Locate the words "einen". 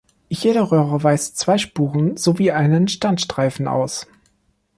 2.49-2.87